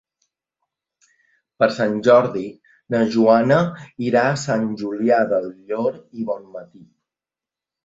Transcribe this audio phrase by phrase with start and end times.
[1.63, 2.41] Per Sant Jordi
[2.95, 3.61] na Joana
[4.07, 6.85] irà a Sant Julià del Llor i Bonmatí.